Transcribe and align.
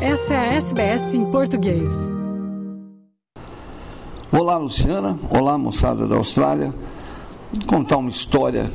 Essa 0.00 0.34
é 0.34 0.36
a 0.36 0.54
SBS 0.56 1.14
em 1.14 1.24
português. 1.30 1.88
Olá, 4.30 4.58
Luciana. 4.58 5.18
Olá, 5.30 5.56
moçada 5.56 6.06
da 6.06 6.16
Austrália. 6.16 6.74
Vou 7.50 7.66
contar 7.66 7.96
uma 7.96 8.10
história 8.10 8.70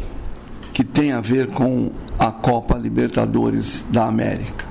que 0.73 0.83
tem 0.83 1.11
a 1.11 1.21
ver 1.21 1.51
com 1.51 1.91
a 2.17 2.31
Copa 2.31 2.75
Libertadores 2.75 3.85
da 3.89 4.05
América. 4.05 4.65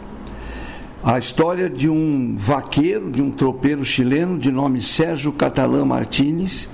A 1.04 1.18
história 1.18 1.70
de 1.70 1.88
um 1.88 2.34
vaqueiro, 2.36 3.12
de 3.12 3.22
um 3.22 3.30
tropeiro 3.30 3.84
chileno 3.84 4.36
de 4.36 4.50
nome 4.50 4.80
Sérgio 4.82 5.32
Catalã 5.32 5.84
Martínez, 5.84 6.68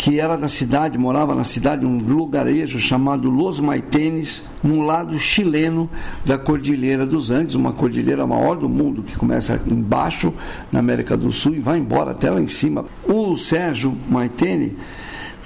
que 0.00 0.18
era 0.18 0.34
da 0.34 0.48
cidade, 0.48 0.96
morava 0.96 1.34
na 1.34 1.44
cidade, 1.44 1.84
um 1.84 1.98
lugarejo 1.98 2.78
chamado 2.78 3.28
Los 3.28 3.60
Maitenes, 3.60 4.42
no 4.62 4.80
lado 4.80 5.18
chileno 5.18 5.90
da 6.24 6.38
Cordilheira 6.38 7.04
dos 7.04 7.30
Andes, 7.30 7.54
uma 7.54 7.74
cordilheira 7.74 8.26
maior 8.26 8.56
do 8.56 8.66
mundo, 8.66 9.02
que 9.02 9.14
começa 9.14 9.62
embaixo, 9.66 10.32
na 10.72 10.78
América 10.78 11.18
do 11.18 11.30
Sul, 11.30 11.54
e 11.54 11.60
vai 11.60 11.76
embora 11.76 12.12
até 12.12 12.30
lá 12.30 12.40
em 12.40 12.48
cima. 12.48 12.86
O 13.04 13.36
Sérgio 13.36 13.94
Maitene 14.08 14.74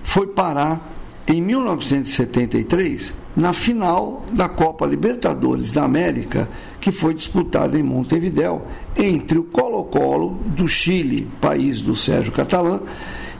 foi 0.04 0.28
parar 0.28 0.88
em 1.26 1.42
1973 1.42 3.12
na 3.34 3.52
final 3.52 4.24
da 4.30 4.48
Copa 4.48 4.86
Libertadores 4.86 5.72
da 5.72 5.82
América, 5.82 6.48
que 6.80 6.92
foi 6.92 7.12
disputada 7.12 7.76
em 7.76 7.82
Montevideo, 7.82 8.62
entre 8.96 9.36
o 9.36 9.42
Colo-Colo 9.42 10.38
do 10.46 10.68
Chile, 10.68 11.28
país 11.40 11.80
do 11.80 11.96
Sérgio 11.96 12.30
Catalã, 12.30 12.78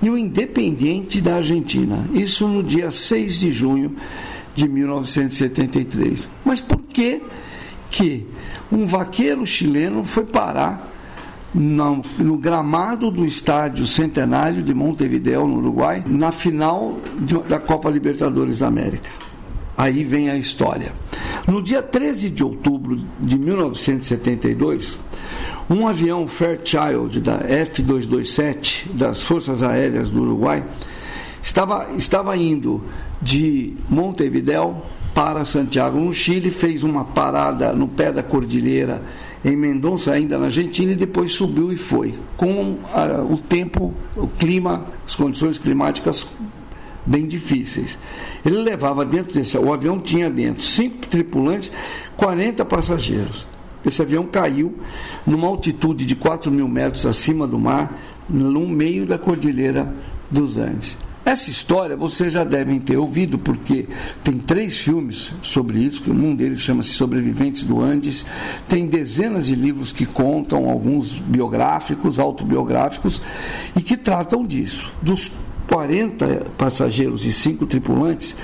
e 0.02 0.10
o 0.10 0.18
Independiente 0.18 1.20
da 1.20 1.36
Argentina. 1.36 2.04
Isso 2.12 2.46
no 2.48 2.62
dia 2.62 2.90
6 2.90 3.40
de 3.40 3.52
junho 3.52 3.96
de 4.54 4.68
1973. 4.68 6.30
Mas 6.44 6.60
por 6.60 6.78
que 6.78 7.22
que 7.90 8.26
um 8.70 8.86
vaqueiro 8.86 9.46
chileno 9.46 10.04
foi 10.04 10.24
parar 10.24 10.90
no, 11.54 12.00
no, 12.18 12.36
gramado 12.36 13.10
do 13.10 13.24
estádio 13.24 13.86
Centenário 13.86 14.62
de 14.62 14.74
Montevideo, 14.74 15.46
no 15.46 15.58
Uruguai, 15.58 16.02
na 16.06 16.32
final 16.32 16.98
de, 17.20 17.38
da 17.40 17.60
Copa 17.60 17.88
Libertadores 17.88 18.58
da 18.58 18.66
América? 18.66 19.10
Aí 19.76 20.04
vem 20.04 20.30
a 20.30 20.36
história. 20.36 20.92
No 21.46 21.62
dia 21.62 21.82
13 21.82 22.30
de 22.30 22.42
outubro 22.42 22.98
de 23.20 23.38
1972, 23.38 24.98
um 25.68 25.86
avião 25.86 26.26
Fairchild 26.26 27.20
da 27.20 27.36
F-227 27.36 28.92
das 28.92 29.22
Forças 29.22 29.62
Aéreas 29.62 30.10
do 30.10 30.22
Uruguai 30.22 30.64
estava, 31.42 31.88
estava 31.96 32.36
indo 32.36 32.82
de 33.20 33.74
Montevideo 33.88 34.76
para 35.14 35.44
Santiago, 35.44 35.98
no 35.98 36.12
Chile, 36.12 36.50
fez 36.50 36.82
uma 36.82 37.04
parada 37.04 37.72
no 37.72 37.86
pé 37.86 38.10
da 38.10 38.22
cordilheira 38.22 39.00
em 39.44 39.56
Mendonça, 39.56 40.12
ainda 40.12 40.36
na 40.38 40.46
Argentina, 40.46 40.92
e 40.92 40.96
depois 40.96 41.32
subiu 41.32 41.72
e 41.72 41.76
foi, 41.76 42.14
com 42.36 42.78
a, 42.92 43.22
o 43.22 43.36
tempo, 43.36 43.94
o 44.16 44.26
clima, 44.26 44.86
as 45.06 45.14
condições 45.14 45.56
climáticas 45.56 46.26
bem 47.06 47.26
difíceis. 47.26 47.96
Ele 48.44 48.56
levava 48.56 49.04
dentro 49.04 49.32
desse, 49.32 49.56
o 49.56 49.72
avião 49.72 50.00
tinha 50.00 50.28
dentro 50.28 50.62
cinco 50.62 51.06
tripulantes, 51.06 51.70
40 52.16 52.64
passageiros. 52.64 53.53
Esse 53.84 54.02
avião 54.02 54.24
caiu 54.26 54.74
numa 55.26 55.46
altitude 55.46 56.06
de 56.06 56.14
4 56.14 56.50
mil 56.50 56.68
metros 56.68 57.06
acima 57.06 57.46
do 57.46 57.58
mar, 57.58 57.92
no 58.28 58.66
meio 58.66 59.06
da 59.06 59.18
Cordilheira 59.18 59.92
dos 60.30 60.56
Andes. 60.56 60.96
Essa 61.24 61.48
história 61.48 61.96
vocês 61.96 62.34
já 62.34 62.44
devem 62.44 62.78
ter 62.78 62.98
ouvido, 62.98 63.38
porque 63.38 63.88
tem 64.22 64.36
três 64.36 64.76
filmes 64.76 65.32
sobre 65.40 65.78
isso, 65.78 66.12
um 66.12 66.34
deles 66.34 66.60
chama-se 66.60 66.90
Sobreviventes 66.90 67.62
do 67.62 67.80
Andes, 67.80 68.26
tem 68.68 68.86
dezenas 68.86 69.46
de 69.46 69.54
livros 69.54 69.90
que 69.90 70.04
contam, 70.04 70.68
alguns 70.68 71.14
biográficos, 71.14 72.18
autobiográficos, 72.18 73.22
e 73.74 73.80
que 73.80 73.96
tratam 73.96 74.44
disso. 74.44 74.92
Dos 75.00 75.32
40 75.66 76.46
passageiros 76.58 77.24
e 77.24 77.32
5 77.32 77.64
tripulantes, 77.64 78.36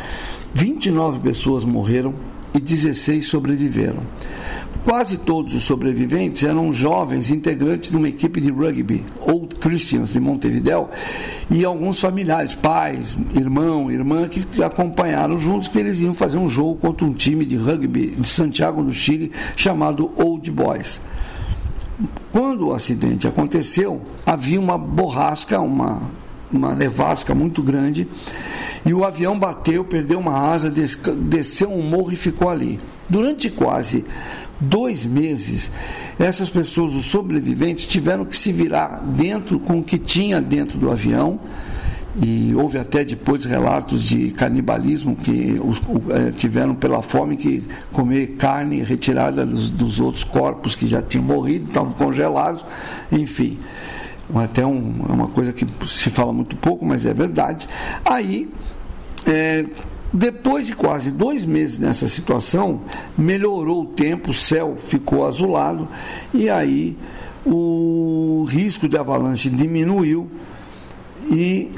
29 0.54 1.20
pessoas 1.20 1.64
morreram 1.64 2.14
e 2.54 2.58
16 2.58 3.26
sobreviveram. 3.26 4.02
Quase 4.84 5.18
todos 5.18 5.54
os 5.54 5.62
sobreviventes 5.64 6.42
eram 6.42 6.72
jovens 6.72 7.30
integrantes 7.30 7.90
de 7.90 7.96
uma 7.96 8.08
equipe 8.08 8.40
de 8.40 8.50
rugby, 8.50 9.04
Old 9.20 9.56
Christians 9.56 10.14
de 10.14 10.20
Montevideo, 10.20 10.88
e 11.50 11.66
alguns 11.66 12.00
familiares, 12.00 12.54
pais, 12.54 13.16
irmão, 13.34 13.90
irmã, 13.90 14.26
que 14.26 14.62
acompanharam 14.62 15.36
juntos, 15.36 15.68
que 15.68 15.78
eles 15.78 16.00
iam 16.00 16.14
fazer 16.14 16.38
um 16.38 16.48
jogo 16.48 16.76
contra 16.76 17.06
um 17.06 17.12
time 17.12 17.44
de 17.44 17.56
rugby 17.56 18.06
de 18.18 18.26
Santiago 18.26 18.82
do 18.82 18.92
Chile 18.92 19.30
chamado 19.54 20.10
Old 20.16 20.50
Boys. 20.50 21.00
Quando 22.32 22.68
o 22.68 22.72
acidente 22.72 23.28
aconteceu, 23.28 24.00
havia 24.24 24.58
uma 24.58 24.78
borrasca, 24.78 25.60
uma, 25.60 26.10
uma 26.50 26.74
nevasca 26.74 27.34
muito 27.34 27.62
grande, 27.62 28.08
e 28.86 28.94
o 28.94 29.04
avião 29.04 29.38
bateu, 29.38 29.84
perdeu 29.84 30.18
uma 30.18 30.52
asa, 30.52 30.70
desceu 30.70 31.70
um 31.70 31.82
morro 31.82 32.12
e 32.12 32.16
ficou 32.16 32.48
ali. 32.48 32.80
Durante 33.10 33.50
quase 33.50 34.04
dois 34.60 35.06
meses, 35.06 35.70
essas 36.18 36.48
pessoas, 36.48 36.94
os 36.94 37.06
sobreviventes, 37.06 37.86
tiveram 37.86 38.24
que 38.24 38.36
se 38.36 38.52
virar 38.52 39.02
dentro 39.04 39.58
com 39.58 39.78
o 39.78 39.82
que 39.82 39.98
tinha 39.98 40.40
dentro 40.40 40.78
do 40.78 40.90
avião. 40.90 41.40
E 42.20 42.52
houve 42.56 42.76
até 42.76 43.04
depois 43.04 43.44
relatos 43.44 44.02
de 44.02 44.32
canibalismo 44.32 45.14
que 45.14 45.60
os, 45.62 45.80
eh, 46.10 46.32
tiveram 46.32 46.74
pela 46.74 47.00
fome 47.02 47.36
que 47.36 47.62
comer 47.92 48.34
carne 48.36 48.82
retirada 48.82 49.46
dos, 49.46 49.70
dos 49.70 50.00
outros 50.00 50.24
corpos 50.24 50.74
que 50.74 50.88
já 50.88 51.00
tinham 51.00 51.24
morrido, 51.24 51.68
estavam 51.68 51.92
congelados, 51.92 52.64
enfim 53.12 53.58
até 54.38 54.64
um, 54.64 54.94
é 55.08 55.12
uma 55.12 55.28
coisa 55.28 55.52
que 55.52 55.66
se 55.86 56.10
fala 56.10 56.32
muito 56.32 56.56
pouco, 56.56 56.84
mas 56.84 57.04
é 57.04 57.12
verdade. 57.12 57.66
Aí 58.04 58.48
é, 59.26 59.64
depois 60.12 60.66
de 60.66 60.74
quase 60.74 61.10
dois 61.10 61.44
meses 61.44 61.78
nessa 61.78 62.08
situação, 62.08 62.80
melhorou 63.16 63.82
o 63.82 63.86
tempo, 63.86 64.30
o 64.30 64.34
céu 64.34 64.74
ficou 64.76 65.26
azulado 65.26 65.86
e 66.34 66.50
aí 66.50 66.96
o 67.46 68.44
risco 68.48 68.88
de 68.88 68.98
avalanche 68.98 69.48
diminuiu 69.48 70.28
e 71.30 71.70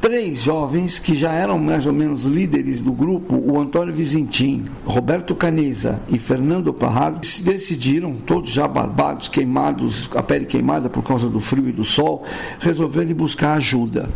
três 0.00 0.40
jovens 0.40 0.98
que 0.98 1.16
já 1.16 1.32
eram 1.32 1.58
mais 1.58 1.84
ou 1.84 1.92
menos 1.92 2.24
líderes 2.24 2.80
do 2.80 2.92
grupo, 2.92 3.36
o 3.36 3.58
Antônio 3.60 3.94
Vizintim, 3.94 4.64
Roberto 4.84 5.34
Caneza 5.34 6.00
e 6.08 6.18
Fernando 6.18 6.72
Parrado, 6.72 7.20
decidiram, 7.42 8.14
todos 8.14 8.52
já 8.52 8.66
barbados, 8.66 9.28
queimados, 9.28 10.08
a 10.14 10.22
pele 10.22 10.46
queimada 10.46 10.88
por 10.88 11.02
causa 11.02 11.28
do 11.28 11.40
frio 11.40 11.68
e 11.68 11.72
do 11.72 11.84
sol, 11.84 12.24
resolveram 12.58 13.14
buscar 13.14 13.54
ajuda 13.54 14.08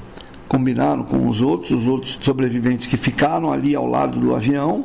combinaram 0.51 1.05
com 1.05 1.29
os 1.29 1.41
outros, 1.41 1.71
os 1.71 1.87
outros 1.87 2.19
sobreviventes 2.21 2.89
que 2.89 2.97
ficaram 2.97 3.53
ali 3.53 3.73
ao 3.73 3.87
lado 3.87 4.19
do 4.19 4.35
avião 4.35 4.85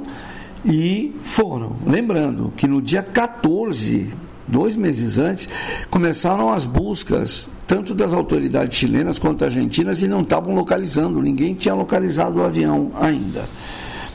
e 0.63 1.11
foram. 1.23 1.75
Lembrando 1.87 2.53
que 2.55 2.67
no 2.67 2.79
dia 2.79 3.01
14, 3.01 4.09
dois 4.47 4.75
meses 4.75 5.17
antes, 5.17 5.49
começaram 5.89 6.53
as 6.53 6.65
buscas, 6.65 7.49
tanto 7.65 7.95
das 7.95 8.13
autoridades 8.13 8.77
chilenas 8.77 9.17
quanto 9.17 9.43
argentinas, 9.43 10.03
e 10.03 10.07
não 10.07 10.21
estavam 10.21 10.53
localizando, 10.53 11.19
ninguém 11.19 11.55
tinha 11.55 11.73
localizado 11.73 12.39
o 12.39 12.43
avião 12.43 12.91
ainda. 13.01 13.45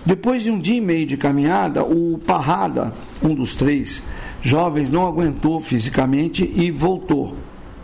Depois 0.06 0.44
de 0.44 0.52
um 0.52 0.58
dia 0.58 0.76
e 0.76 0.80
meio 0.80 1.04
de 1.04 1.16
caminhada, 1.16 1.82
o 1.82 2.16
Parrada, 2.24 2.94
um 3.20 3.34
dos 3.34 3.56
três 3.56 4.04
jovens, 4.40 4.88
não 4.88 5.04
aguentou 5.04 5.58
fisicamente 5.58 6.48
e 6.54 6.70
voltou 6.70 7.34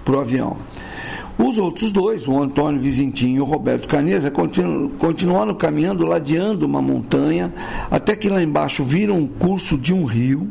para 0.04 0.19
o 0.19 0.21
avião. 0.21 0.56
Os 1.39 1.59
outros 1.59 1.93
dois, 1.93 2.27
o 2.27 2.41
Antônio 2.41 2.81
Vizintinho 2.81 3.37
e 3.37 3.41
o 3.41 3.45
Roberto 3.45 3.87
Caneza, 3.87 4.31
continu, 4.31 4.91
continuaram 4.99 5.55
caminhando, 5.55 6.07
ladeando 6.07 6.65
uma 6.65 6.81
montanha, 6.81 7.53
até 7.91 8.17
que 8.17 8.29
lá 8.29 8.43
embaixo 8.43 8.83
viram 8.83 9.23
o 9.23 9.29
curso 9.29 9.77
de 9.77 9.93
um 9.93 10.05
rio. 10.05 10.51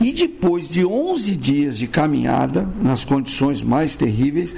E 0.00 0.12
depois 0.12 0.68
de 0.68 0.84
11 0.84 1.36
dias 1.36 1.78
de 1.78 1.86
caminhada, 1.86 2.68
nas 2.82 3.04
condições 3.04 3.62
mais 3.62 3.96
terríveis, 3.96 4.54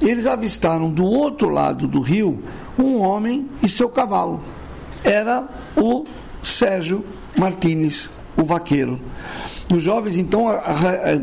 eles 0.00 0.26
avistaram 0.26 0.90
do 0.90 1.04
outro 1.04 1.48
lado 1.48 1.88
do 1.88 2.00
rio 2.00 2.38
um 2.78 2.98
homem 2.98 3.48
e 3.62 3.68
seu 3.68 3.88
cavalo. 3.88 4.40
Era 5.02 5.48
o 5.76 6.04
Sérgio 6.42 7.04
Martínez, 7.36 8.08
o 8.36 8.44
vaqueiro. 8.44 9.00
Os 9.72 9.82
jovens 9.82 10.18
então 10.18 10.48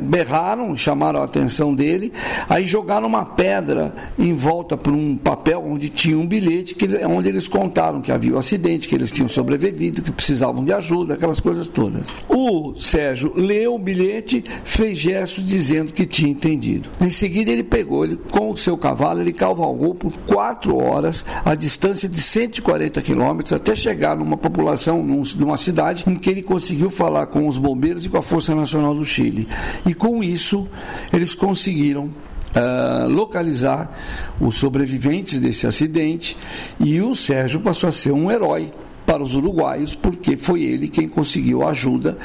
berraram, 0.01 0.75
chamaram 0.75 1.21
a 1.21 1.25
atenção 1.25 1.75
dele, 1.75 2.11
aí 2.49 2.65
jogaram 2.65 3.05
uma 3.05 3.23
pedra 3.23 3.93
em 4.17 4.33
volta 4.33 4.75
por 4.75 4.91
um 4.91 5.15
papel 5.15 5.63
onde 5.63 5.87
tinha 5.87 6.17
um 6.17 6.25
bilhete, 6.25 6.73
que, 6.73 6.87
onde 7.05 7.29
eles 7.29 7.47
contaram 7.47 8.01
que 8.01 8.11
havia 8.11 8.33
um 8.33 8.39
acidente, 8.39 8.87
que 8.87 8.95
eles 8.95 9.11
tinham 9.11 9.27
sobrevivido, 9.27 10.01
que 10.01 10.11
precisavam 10.11 10.63
de 10.65 10.73
ajuda, 10.73 11.13
aquelas 11.13 11.39
coisas 11.39 11.67
todas. 11.67 12.07
O 12.27 12.73
Sérgio 12.75 13.31
leu 13.35 13.75
o 13.75 13.79
bilhete, 13.79 14.43
fez 14.63 14.97
gestos 14.97 15.45
dizendo 15.45 15.93
que 15.93 16.07
tinha 16.07 16.31
entendido. 16.31 16.89
Em 16.99 17.11
seguida 17.11 17.51
ele 17.51 17.63
pegou, 17.63 18.03
ele, 18.03 18.15
com 18.31 18.49
o 18.49 18.57
seu 18.57 18.75
cavalo, 18.75 19.21
ele 19.21 19.33
cavalgou 19.33 19.93
por 19.93 20.11
quatro 20.25 20.75
horas 20.75 21.23
a 21.45 21.53
distância 21.53 22.09
de 22.09 22.19
140 22.19 22.99
quilômetros 23.03 23.53
até 23.53 23.75
chegar 23.75 24.15
numa 24.15 24.37
população, 24.37 25.03
numa 25.03 25.57
cidade, 25.57 26.03
em 26.07 26.15
que 26.15 26.31
ele 26.31 26.41
conseguiu 26.41 26.89
falar 26.89 27.27
com 27.27 27.47
os 27.47 27.59
bombeiros 27.59 28.05
e 28.05 28.09
com 28.09 28.17
a 28.17 28.21
força 28.23 28.38
Força 28.39 28.55
Nacional 28.55 28.95
do 28.95 29.03
Chile. 29.03 29.45
E 29.85 29.93
com 29.93 30.23
isso, 30.23 30.67
eles 31.11 31.35
conseguiram 31.35 32.09
Uh, 32.49 33.07
localizar 33.07 33.95
os 34.41 34.55
sobreviventes 34.55 35.37
desse 35.37 35.67
acidente 35.67 36.35
e 36.79 36.99
o 36.99 37.13
Sérgio 37.13 37.59
passou 37.59 37.87
a 37.87 37.91
ser 37.91 38.11
um 38.11 38.31
herói 38.31 38.73
para 39.05 39.21
os 39.21 39.35
uruguaios, 39.35 39.93
porque 39.93 40.35
foi 40.35 40.63
ele 40.63 40.87
quem 40.87 41.07
conseguiu 41.07 41.61
a 41.61 41.69
ajuda 41.69 42.17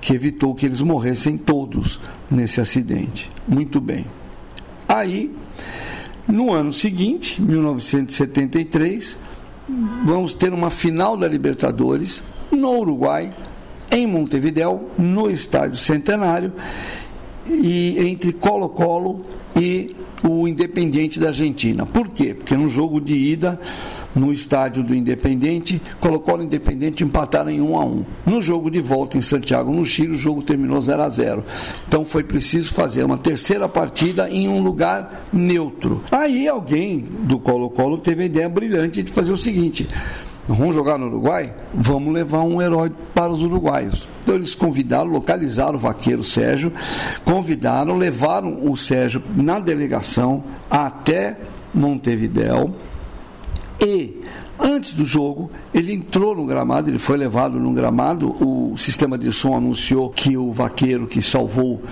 que 0.00 0.14
evitou 0.14 0.54
que 0.54 0.64
eles 0.64 0.80
morressem 0.80 1.36
todos 1.36 1.98
nesse 2.30 2.60
acidente. 2.60 3.28
Muito 3.48 3.80
bem. 3.80 4.06
Aí, 4.86 5.34
no 6.28 6.52
ano 6.52 6.72
seguinte, 6.72 7.42
1973, 7.42 9.18
vamos 10.04 10.34
ter 10.34 10.52
uma 10.52 10.70
final 10.70 11.16
da 11.16 11.26
Libertadores 11.26 12.22
no 12.52 12.78
Uruguai, 12.78 13.32
em 13.90 14.06
Montevideo, 14.06 14.88
no 14.98 15.30
Estádio 15.30 15.76
Centenário, 15.76 16.52
e 17.46 17.96
entre 18.08 18.32
Colo-Colo 18.32 19.24
e 19.56 19.94
o 20.22 20.48
Independiente 20.48 21.20
da 21.20 21.28
Argentina. 21.28 21.84
Por 21.84 22.08
quê? 22.08 22.34
Porque 22.34 22.56
no 22.56 22.68
jogo 22.68 23.00
de 23.00 23.14
ida 23.14 23.60
no 24.14 24.32
estádio 24.32 24.82
do 24.82 24.94
Independente, 24.94 25.80
colocou 26.00 26.38
o 26.38 26.42
Independente 26.42 27.02
empataram 27.02 27.50
em 27.50 27.60
1 27.60 27.76
a 27.76 27.84
1. 27.84 28.04
No 28.26 28.40
jogo 28.40 28.70
de 28.70 28.80
volta 28.80 29.18
em 29.18 29.20
Santiago, 29.20 29.72
no 29.72 29.84
Chile, 29.84 30.14
o 30.14 30.16
jogo 30.16 30.42
terminou 30.42 30.80
0 30.80 31.02
a 31.02 31.08
0. 31.08 31.44
Então 31.88 32.04
foi 32.04 32.22
preciso 32.22 32.72
fazer 32.72 33.04
uma 33.04 33.18
terceira 33.18 33.68
partida 33.68 34.30
em 34.30 34.48
um 34.48 34.62
lugar 34.62 35.26
neutro. 35.32 36.02
Aí 36.10 36.46
alguém 36.46 37.04
do 37.20 37.38
Colo-Colo 37.38 37.98
teve 37.98 38.22
a 38.22 38.26
ideia 38.26 38.48
brilhante 38.48 39.02
de 39.02 39.10
fazer 39.10 39.32
o 39.32 39.36
seguinte: 39.36 39.88
vamos 40.48 40.74
jogar 40.74 40.98
no 40.98 41.06
Uruguai? 41.06 41.52
Vamos 41.72 42.12
levar 42.12 42.42
um 42.42 42.60
herói 42.60 42.92
para 43.14 43.32
os 43.32 43.42
uruguaios. 43.42 44.08
Então 44.22 44.34
eles 44.34 44.54
convidaram, 44.54 45.10
localizaram 45.10 45.76
o 45.76 45.78
vaqueiro 45.78 46.24
Sérgio, 46.24 46.72
convidaram, 47.24 47.96
levaram 47.96 48.70
o 48.70 48.76
Sérgio 48.76 49.22
na 49.36 49.58
delegação 49.60 50.44
até 50.70 51.36
Montevidéu 51.72 52.74
e 53.80 54.22
antes 54.58 54.94
do 54.94 55.04
jogo, 55.04 55.50
ele 55.72 55.92
entrou 55.92 56.34
no 56.34 56.46
gramado, 56.46 56.88
ele 56.88 56.98
foi 56.98 57.16
levado 57.16 57.58
no 57.58 57.72
gramado. 57.72 58.30
O 58.40 58.76
sistema 58.76 59.18
de 59.18 59.30
som 59.32 59.54
anunciou 59.54 60.08
que 60.08 60.36
o 60.36 60.52
vaqueiro 60.52 61.06
que 61.06 61.20
salvou 61.20 61.82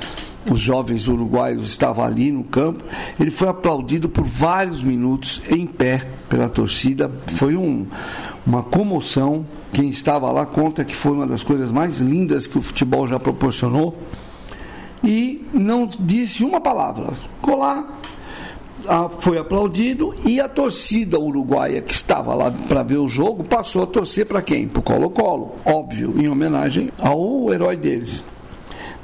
os 0.50 0.58
jovens 0.58 1.06
uruguaios 1.06 1.64
estava 1.64 2.04
ali 2.04 2.32
no 2.32 2.44
campo. 2.44 2.82
Ele 3.20 3.30
foi 3.30 3.48
aplaudido 3.48 4.08
por 4.08 4.24
vários 4.24 4.82
minutos 4.82 5.42
em 5.48 5.66
pé 5.66 6.08
pela 6.28 6.48
torcida. 6.48 7.10
Foi 7.36 7.56
um, 7.56 7.86
uma 8.46 8.62
comoção. 8.62 9.44
Quem 9.72 9.88
estava 9.88 10.30
lá 10.30 10.44
conta 10.46 10.84
que 10.84 10.94
foi 10.94 11.12
uma 11.12 11.26
das 11.26 11.42
coisas 11.42 11.70
mais 11.70 11.98
lindas 11.98 12.46
que 12.46 12.58
o 12.58 12.62
futebol 12.62 13.06
já 13.06 13.18
proporcionou. 13.18 13.96
E 15.02 15.46
não 15.52 15.86
disse 15.86 16.44
uma 16.44 16.60
palavra. 16.60 17.12
Ficou 17.12 17.58
lá 17.58 17.98
foi 19.20 19.38
aplaudido 19.38 20.14
e 20.26 20.40
a 20.40 20.48
torcida 20.48 21.18
uruguaia 21.18 21.80
que 21.80 21.92
estava 21.92 22.34
lá 22.34 22.50
para 22.50 22.82
ver 22.82 22.96
o 22.96 23.08
jogo 23.08 23.44
passou 23.44 23.82
a 23.82 23.86
torcer 23.86 24.26
para 24.26 24.42
quem? 24.42 24.66
Para 24.66 24.80
o 24.80 24.82
Colo-Colo, 24.82 25.56
óbvio, 25.64 26.14
em 26.18 26.28
homenagem 26.28 26.90
ao 26.98 27.52
herói 27.52 27.76
deles. 27.76 28.24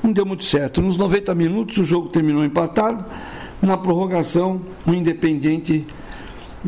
Não 0.03 0.13
deu 0.13 0.25
muito 0.25 0.45
certo. 0.45 0.81
Nos 0.81 0.97
90 0.97 1.35
minutos 1.35 1.79
o 1.79 1.85
jogo 1.85 2.09
terminou 2.09 2.45
empatado. 2.45 3.05
Na 3.61 3.77
prorrogação, 3.77 4.61
o 4.87 4.93
Independiente 4.93 5.87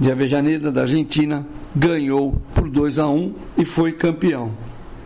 de 0.01 0.11
Avejaneda, 0.11 0.73
da 0.73 0.81
Argentina, 0.81 1.47
ganhou 1.77 2.41
por 2.55 2.71
2 2.71 2.99
a 2.99 3.07
1 3.07 3.35
e 3.59 3.67
foi 3.67 3.93
campeão. 3.93 4.51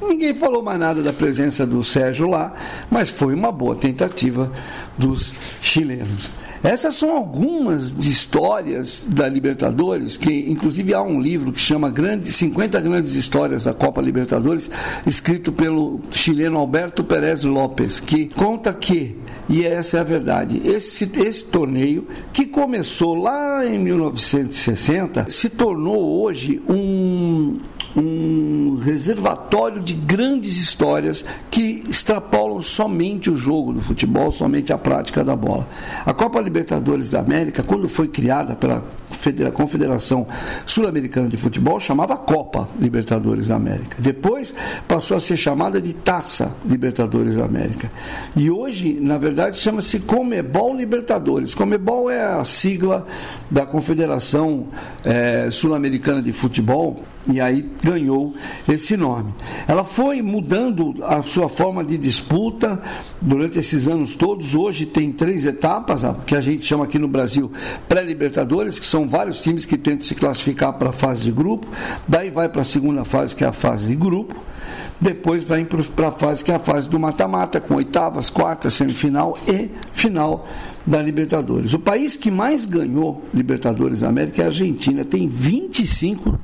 Ninguém 0.00 0.32
falou 0.34 0.62
mais 0.62 0.78
nada 0.78 1.02
da 1.02 1.12
presença 1.12 1.66
do 1.66 1.82
Sérgio 1.82 2.28
lá, 2.28 2.54
mas 2.88 3.10
foi 3.10 3.34
uma 3.34 3.50
boa 3.50 3.74
tentativa 3.74 4.52
dos 4.96 5.34
chilenos. 5.60 6.30
Essas 6.62 6.94
são 6.94 7.14
algumas 7.14 7.92
de 7.92 8.08
histórias 8.08 9.06
da 9.08 9.28
Libertadores, 9.28 10.16
que 10.16 10.46
inclusive 10.48 10.94
há 10.94 11.02
um 11.02 11.20
livro 11.20 11.52
que 11.52 11.60
chama 11.60 11.90
Grande, 11.90 12.30
50 12.32 12.80
Grandes 12.80 13.16
Histórias 13.16 13.64
da 13.64 13.74
Copa 13.74 14.00
Libertadores, 14.00 14.70
escrito 15.06 15.52
pelo 15.52 16.00
chileno 16.10 16.58
Alberto 16.58 17.02
Pérez 17.02 17.42
Lopes, 17.42 18.00
que 18.00 18.28
conta 18.28 18.72
que, 18.72 19.18
e 19.48 19.64
essa 19.64 19.98
é 19.98 20.00
a 20.00 20.04
verdade, 20.04 20.62
esse, 20.64 21.10
esse 21.16 21.44
torneio, 21.44 22.06
que 22.32 22.46
começou 22.46 23.14
lá 23.14 23.64
em 23.64 23.78
1960, 23.78 25.26
se 25.28 25.48
tornou 25.50 26.22
hoje 26.22 26.62
um 26.68 27.58
um 27.96 28.76
reservatório 28.76 29.80
de 29.80 29.94
grandes 29.94 30.56
histórias 30.60 31.24
que 31.50 31.84
extrapolam 31.88 32.60
somente 32.60 33.30
o 33.30 33.36
jogo 33.36 33.72
do 33.72 33.80
futebol, 33.80 34.30
somente 34.30 34.72
a 34.72 34.78
prática 34.78 35.24
da 35.24 35.36
bola. 35.36 35.68
A 36.04 36.12
Copa 36.12 36.40
Libertadores 36.40 37.08
da 37.08 37.20
América, 37.20 37.62
quando 37.62 37.88
foi 37.88 38.08
criada 38.08 38.56
pela 38.56 38.84
Confederação 39.52 40.26
Sul-Americana 40.66 41.28
de 41.28 41.36
Futebol, 41.36 41.78
chamava 41.80 42.16
Copa 42.16 42.68
Libertadores 42.78 43.48
da 43.48 43.56
América. 43.56 43.96
Depois 44.00 44.54
passou 44.86 45.16
a 45.16 45.20
ser 45.20 45.36
chamada 45.36 45.80
de 45.80 45.92
Taça 45.92 46.54
Libertadores 46.64 47.36
da 47.36 47.44
América. 47.44 47.90
E 48.36 48.50
hoje, 48.50 48.98
na 49.00 49.18
verdade, 49.18 49.56
chama-se 49.58 50.00
Comebol 50.00 50.76
Libertadores. 50.76 51.54
Comebol 51.54 52.10
é 52.10 52.24
a 52.24 52.44
sigla 52.44 53.06
da 53.50 53.66
Confederação 53.66 54.68
é, 55.04 55.50
Sul-Americana 55.50 56.20
de 56.22 56.32
Futebol 56.32 57.02
e 57.28 57.40
aí 57.40 57.68
ganhou 57.82 58.34
esse 58.68 58.96
nome. 58.96 59.32
Ela 59.66 59.84
foi 59.84 60.20
mudando 60.20 60.94
a 61.02 61.22
sua 61.22 61.48
forma 61.48 61.82
de 61.82 61.96
disputa 61.96 62.80
durante 63.20 63.58
esses 63.58 63.88
anos 63.88 64.14
todos. 64.14 64.54
Hoje 64.54 64.84
tem 64.84 65.10
três 65.10 65.46
etapas, 65.46 66.02
que 66.26 66.36
a 66.36 66.40
gente 66.40 66.66
chama 66.66 66.84
aqui 66.84 66.98
no 66.98 67.08
Brasil 67.08 67.50
pré-libertadores, 67.88 68.78
que 68.78 68.86
são 68.86 69.06
vários 69.14 69.40
times 69.40 69.64
que 69.64 69.78
tentam 69.78 70.02
se 70.02 70.12
classificar 70.16 70.72
para 70.72 70.88
a 70.88 70.92
fase 70.92 71.22
de 71.22 71.30
grupo. 71.30 71.68
Daí 72.08 72.30
vai 72.30 72.48
para 72.48 72.62
a 72.62 72.64
segunda 72.64 73.04
fase, 73.04 73.36
que 73.36 73.44
é 73.44 73.46
a 73.46 73.52
fase 73.52 73.86
de 73.86 73.94
grupo. 73.94 74.34
Depois 75.00 75.44
vai 75.44 75.64
para 75.64 76.08
a 76.08 76.10
fase 76.10 76.42
que 76.42 76.50
é 76.50 76.56
a 76.56 76.58
fase 76.58 76.88
do 76.88 76.98
mata-mata, 76.98 77.60
com 77.60 77.76
oitavas, 77.76 78.28
quartas, 78.28 78.74
semifinal 78.74 79.38
e 79.46 79.70
final 79.92 80.48
da 80.84 81.00
Libertadores. 81.00 81.72
O 81.74 81.78
país 81.78 82.16
que 82.16 82.28
mais 82.28 82.66
ganhou 82.66 83.22
Libertadores 83.32 84.00
da 84.00 84.08
América 84.08 84.42
é 84.42 84.46
a 84.46 84.48
Argentina, 84.48 85.04
tem 85.04 85.28
25 85.28 86.40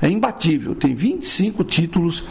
é 0.00 0.08
imbatível, 0.08 0.74
tem 0.74 0.94
25 0.94 1.64
títulos 1.64 2.24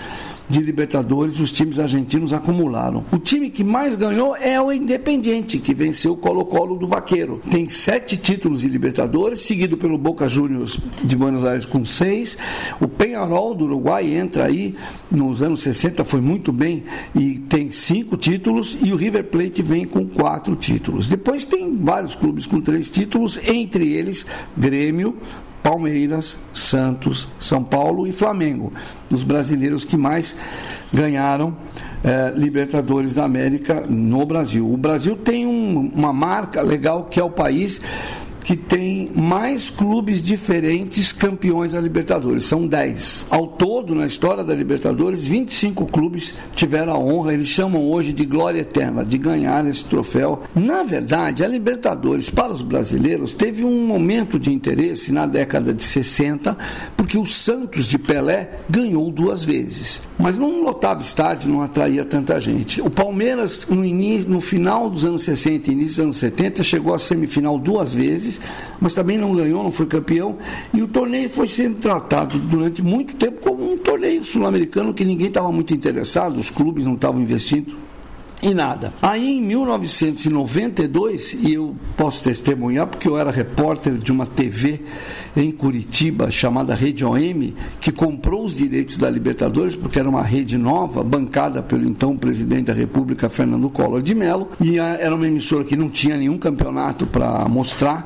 de 0.50 0.62
Libertadores 0.62 1.40
os 1.40 1.52
times 1.52 1.80
argentinos 1.80 2.34
acumularam. 2.34 3.04
O 3.12 3.18
time 3.18 3.50
que 3.50 3.64
mais 3.64 3.96
ganhou 3.96 4.36
é 4.36 4.62
o 4.62 4.72
Independiente, 4.72 5.60
que 5.60 5.74
venceu 5.74 6.14
o 6.14 6.18
Colo-Colo 6.18 6.78
do 6.78 6.88
Vaqueiro. 6.88 7.42
Tem 7.50 7.68
sete 7.68 8.18
títulos 8.18 8.62
de 8.62 8.68
Libertadores, 8.68 9.42
seguido 9.42 9.78
pelo 9.78 9.98
Boca 9.98 10.28
Juniors 10.28 10.80
de 11.04 11.16
Buenos 11.16 11.46
Aires 11.46 11.66
com 11.66 11.84
seis. 11.84 12.38
O 12.80 12.88
Penharol 12.88 13.54
do 13.54 13.66
Uruguai 13.66 14.14
entra 14.14 14.46
aí, 14.46 14.76
nos 15.12 15.42
anos 15.42 15.62
60 15.62 16.04
foi 16.06 16.22
muito 16.22 16.52
bem 16.52 16.84
e 17.16 17.40
tem 17.40 17.72
cinco 17.72 18.16
títulos. 18.16 18.78
E 18.82 18.94
o 18.94 18.96
River 18.96 19.26
Plate 19.26 19.62
vem 19.62 19.86
com 19.86 20.08
quatro 20.08 20.56
títulos. 20.56 21.08
Depois 21.08 21.46
tem 21.46 21.78
vários 21.78 22.16
clubes 22.16 22.46
com 22.46 22.62
três 22.62 22.90
títulos, 22.90 23.40
entre 23.48 23.94
eles 23.94 24.26
Grêmio, 24.56 25.18
Palmeiras, 25.68 26.38
Santos, 26.54 27.28
São 27.38 27.62
Paulo 27.62 28.08
e 28.08 28.14
Flamengo, 28.14 28.72
os 29.12 29.22
brasileiros 29.22 29.84
que 29.84 29.98
mais 29.98 30.34
ganharam 30.94 31.58
eh, 32.06 32.32
Libertadores 32.38 33.14
da 33.14 33.26
América 33.26 33.84
no 33.90 34.26
Brasil. 34.26 34.66
O 34.72 34.78
Brasil 34.78 35.18
tem 35.18 35.46
um, 35.46 35.92
uma 35.94 36.14
marca 36.14 36.62
legal 36.62 37.04
que 37.04 37.20
é 37.20 37.24
o 37.24 37.30
país 37.30 37.82
que 38.48 38.56
tem 38.56 39.12
mais 39.14 39.70
clubes 39.70 40.24
diferentes 40.24 41.12
campeões 41.12 41.74
da 41.74 41.82
Libertadores. 41.82 42.46
São 42.46 42.66
10. 42.66 43.26
Ao 43.30 43.46
todo, 43.46 43.94
na 43.94 44.06
história 44.06 44.42
da 44.42 44.56
Libertadores, 44.56 45.28
25 45.28 45.86
clubes 45.88 46.34
tiveram 46.56 46.94
a 46.94 46.98
honra, 46.98 47.34
eles 47.34 47.50
chamam 47.50 47.84
hoje 47.84 48.14
de 48.14 48.26
glória 48.26 48.62
eterna, 48.62 49.04
de 49.04 49.18
ganhar 49.18 49.68
esse 49.68 49.84
troféu. 49.84 50.44
Na 50.56 50.82
verdade, 50.82 51.44
a 51.44 51.48
Libertadores, 51.48 52.30
para 52.30 52.54
os 52.54 52.62
brasileiros, 52.62 53.34
teve 53.34 53.66
um 53.66 53.86
momento 53.86 54.40
de 54.40 54.54
interesse 54.54 55.12
na 55.12 55.26
década 55.26 55.74
de 55.74 55.84
60, 55.84 56.58
porque 56.96 57.18
o 57.18 57.26
Santos 57.26 57.86
de 57.86 57.98
Pelé 57.98 58.60
ganhou 58.70 59.12
duas 59.12 59.44
vezes. 59.44 60.04
Mas 60.18 60.38
não 60.38 60.64
lotava 60.64 61.02
estádio, 61.02 61.52
não 61.52 61.64
atraía 61.64 62.06
tanta 62.06 62.40
gente. 62.40 62.82
O 62.82 62.90
Palmeiras, 62.90 63.68
no, 63.68 63.84
início, 63.84 64.30
no 64.30 64.40
final 64.40 64.90
dos 64.90 65.04
anos 65.04 65.24
60 65.24 65.70
e 65.70 65.74
início 65.74 65.96
dos 65.96 66.00
anos 66.00 66.18
70, 66.20 66.64
chegou 66.64 66.94
à 66.94 66.98
semifinal 66.98 67.60
duas 67.60 67.94
vezes 67.94 68.37
mas 68.80 68.94
também 68.94 69.18
não 69.18 69.34
ganhou, 69.36 69.64
não 69.64 69.72
foi 69.72 69.86
campeão. 69.86 70.38
E 70.74 70.82
o 70.82 70.88
torneio 70.88 71.30
foi 71.30 71.48
sendo 71.48 71.78
tratado 71.78 72.38
durante 72.38 72.82
muito 72.82 73.16
tempo 73.16 73.42
como 73.42 73.74
um 73.74 73.78
torneio 73.78 74.24
sul-americano 74.24 74.94
que 74.94 75.06
ninguém 75.06 75.28
estava 75.28 75.52
muito 75.52 75.74
interessado, 75.74 76.38
os 76.38 76.50
clubes 76.50 76.86
não 76.86 76.96
estavam 76.96 77.22
investindo 77.22 77.76
e 78.42 78.54
nada. 78.54 78.94
Aí 79.02 79.38
em 79.38 79.42
1992, 79.42 81.34
e 81.34 81.54
eu 81.54 81.76
posso 81.96 82.24
testemunhar 82.24 82.88
porque 82.88 83.08
eu 83.08 83.18
era 83.18 83.32
repórter 83.32 83.94
de 83.96 84.12
uma 84.12 84.26
TV 84.26 84.82
em 85.36 85.52
Curitiba 85.52 86.30
chamada 86.32 86.74
Rede 86.76 87.04
OM, 87.06 87.54
que 87.80 87.92
comprou 87.92 88.44
os 88.44 88.56
direitos 88.56 88.98
da 88.98 89.10
Libertadores, 89.10 89.76
porque 89.76 90.00
era 90.00 90.10
uma 90.10 90.24
rede 90.24 90.58
nova, 90.58 91.04
bancada 91.04 91.62
pelo 91.62 91.86
então 91.86 92.18
presidente 92.18 92.66
da 92.66 92.74
República, 92.74 93.30
Fernando 93.30 93.70
Collor 93.70 94.02
de 94.02 94.16
Mello, 94.16 94.50
e 94.60 94.80
era 94.80 95.14
uma 95.16 95.28
emissora 95.28 95.64
que 95.64 95.76
não 95.76 95.90
tinha 95.90 96.18
nenhum 96.18 96.38
campeonato 96.38 97.06
para 97.06 97.48
mostrar, 97.48 98.06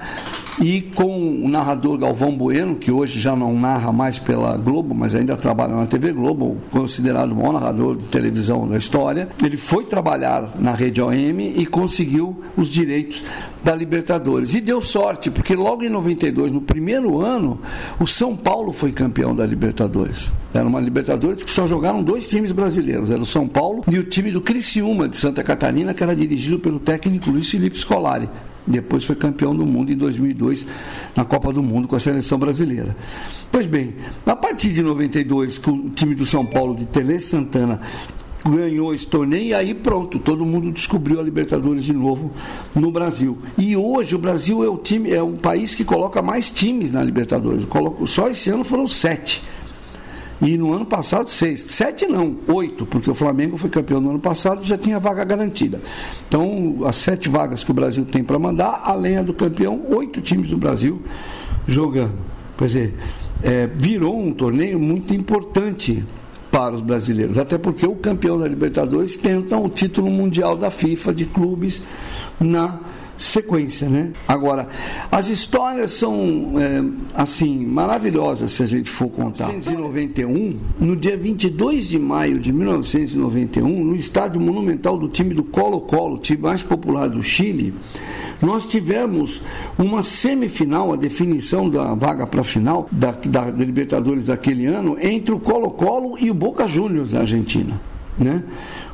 e 0.61 0.81
com 0.81 1.43
o 1.43 1.47
narrador 1.47 1.97
Galvão 1.97 2.35
Bueno, 2.35 2.75
que 2.75 2.91
hoje 2.91 3.19
já 3.19 3.35
não 3.35 3.57
narra 3.57 3.91
mais 3.91 4.19
pela 4.19 4.57
Globo, 4.57 4.93
mas 4.93 5.15
ainda 5.15 5.37
trabalha 5.37 5.75
na 5.75 5.85
TV 5.85 6.11
Globo, 6.11 6.57
considerado 6.69 7.31
o 7.31 7.35
maior 7.35 7.53
narrador 7.53 7.95
de 7.95 8.03
televisão 8.07 8.67
da 8.67 8.77
história, 8.77 9.29
ele 9.43 9.57
foi 9.57 9.85
trabalhar 10.21 10.53
na 10.59 10.73
rede 10.73 11.01
OM 11.01 11.39
e 11.39 11.65
conseguiu 11.65 12.39
os 12.55 12.67
direitos 12.67 13.23
da 13.63 13.75
Libertadores. 13.75 14.53
E 14.53 14.61
deu 14.61 14.81
sorte, 14.81 15.31
porque 15.31 15.55
logo 15.55 15.83
em 15.83 15.89
92, 15.89 16.51
no 16.51 16.61
primeiro 16.61 17.19
ano, 17.19 17.59
o 17.99 18.05
São 18.05 18.35
Paulo 18.35 18.71
foi 18.71 18.91
campeão 18.91 19.33
da 19.33 19.45
Libertadores. 19.45 20.31
Era 20.53 20.67
uma 20.67 20.79
Libertadores 20.79 21.43
que 21.43 21.49
só 21.49 21.65
jogaram 21.65 22.03
dois 22.03 22.27
times 22.27 22.51
brasileiros, 22.51 23.09
era 23.09 23.21
o 23.21 23.25
São 23.25 23.47
Paulo 23.47 23.83
e 23.89 23.97
o 23.97 24.03
time 24.03 24.31
do 24.31 24.41
Criciúma 24.41 25.07
de 25.09 25.17
Santa 25.17 25.43
Catarina, 25.43 25.93
que 25.93 26.03
era 26.03 26.15
dirigido 26.15 26.59
pelo 26.59 26.79
técnico 26.79 27.31
Luiz 27.31 27.49
Felipe 27.49 27.77
Scolari. 27.77 28.29
Depois 28.65 29.03
foi 29.03 29.15
campeão 29.15 29.55
do 29.55 29.65
mundo 29.65 29.91
em 29.91 29.97
2002 29.97 30.67
na 31.15 31.25
Copa 31.25 31.51
do 31.51 31.63
Mundo 31.63 31.87
com 31.87 31.95
a 31.95 31.99
seleção 31.99 32.37
brasileira. 32.37 32.95
Pois 33.51 33.65
bem, 33.65 33.95
a 34.23 34.35
partir 34.35 34.71
de 34.71 34.83
92, 34.83 35.57
com 35.57 35.71
o 35.71 35.89
time 35.89 36.13
do 36.13 36.27
São 36.27 36.45
Paulo 36.45 36.75
de 36.75 36.85
Tele 36.85 37.19
Santana 37.19 37.81
ganhou 38.45 38.93
esse 38.93 39.07
torneio 39.07 39.45
e 39.45 39.53
aí 39.53 39.73
pronto, 39.73 40.19
todo 40.19 40.45
mundo 40.45 40.71
descobriu 40.71 41.19
a 41.19 41.23
Libertadores 41.23 41.83
de 41.83 41.93
novo 41.93 42.31
no 42.75 42.91
Brasil. 42.91 43.37
E 43.57 43.75
hoje 43.75 44.15
o 44.15 44.19
Brasil 44.19 44.63
é 44.63 44.69
o 44.69 44.77
time, 44.77 45.11
é 45.11 45.21
o 45.21 45.33
país 45.33 45.75
que 45.75 45.83
coloca 45.83 46.21
mais 46.21 46.49
times 46.49 46.91
na 46.91 47.03
Libertadores. 47.03 47.65
Só 48.05 48.29
esse 48.29 48.49
ano 48.49 48.63
foram 48.63 48.87
sete. 48.87 49.43
E 50.41 50.57
no 50.57 50.73
ano 50.73 50.87
passado, 50.87 51.29
seis. 51.29 51.61
Sete 51.61 52.07
não, 52.07 52.37
oito, 52.47 52.83
porque 52.83 53.11
o 53.11 53.13
Flamengo 53.13 53.57
foi 53.57 53.69
campeão 53.69 54.01
no 54.01 54.09
ano 54.09 54.19
passado 54.19 54.63
já 54.63 54.75
tinha 54.75 54.99
vaga 54.99 55.23
garantida. 55.23 55.79
Então, 56.27 56.79
as 56.85 56.95
sete 56.95 57.29
vagas 57.29 57.63
que 57.63 57.69
o 57.69 57.73
Brasil 57.75 58.03
tem 58.05 58.23
para 58.23 58.39
mandar, 58.39 58.81
além 58.85 59.17
a 59.17 59.21
do 59.21 59.33
campeão, 59.33 59.83
oito 59.89 60.19
times 60.19 60.49
do 60.49 60.57
Brasil 60.57 60.99
jogando. 61.67 62.17
Quer 62.57 62.65
dizer, 62.65 62.95
é, 63.43 63.67
virou 63.67 64.19
um 64.19 64.33
torneio 64.33 64.79
muito 64.79 65.13
importante 65.13 66.03
para 66.51 66.75
os 66.75 66.81
brasileiros, 66.81 67.37
até 67.37 67.57
porque 67.57 67.85
o 67.85 67.95
campeão 67.95 68.37
da 68.37 68.47
Libertadores 68.47 69.15
tenta 69.15 69.57
o 69.57 69.69
título 69.69 70.11
mundial 70.11 70.57
da 70.57 70.69
FIFA 70.69 71.13
de 71.13 71.25
clubes 71.25 71.81
na 72.39 72.77
sequência, 73.21 73.87
né? 73.87 74.11
Agora, 74.27 74.67
as 75.11 75.29
histórias 75.29 75.91
são, 75.91 76.53
é, 76.57 76.83
assim, 77.13 77.65
maravilhosas 77.65 78.51
se 78.51 78.63
a 78.63 78.65
gente 78.65 78.89
for 78.89 79.09
contar. 79.09 79.45
Em 79.45 79.59
1991, 79.59 80.59
no 80.79 80.95
dia 80.95 81.15
22 81.15 81.87
de 81.87 81.99
maio 81.99 82.39
de 82.39 82.51
1991, 82.51 83.83
no 83.83 83.95
estádio 83.95 84.41
monumental 84.41 84.97
do 84.97 85.07
time 85.07 85.33
do 85.33 85.43
Colo-Colo, 85.43 86.17
time 86.17 86.41
mais 86.41 86.63
popular 86.63 87.09
do 87.09 87.21
Chile, 87.21 87.73
nós 88.41 88.65
tivemos 88.65 89.41
uma 89.77 90.03
semifinal, 90.03 90.91
a 90.91 90.95
definição 90.95 91.69
da 91.69 91.93
vaga 91.93 92.25
para 92.25 92.41
a 92.41 92.43
final 92.43 92.87
da, 92.91 93.11
da, 93.11 93.51
da 93.51 93.63
Libertadores 93.63 94.25
daquele 94.25 94.65
ano, 94.65 94.97
entre 94.99 95.33
o 95.33 95.39
Colo-Colo 95.39 96.17
e 96.19 96.31
o 96.31 96.33
Boca 96.33 96.67
Juniors 96.67 97.11
da 97.11 97.19
Argentina, 97.19 97.79
né? 98.17 98.43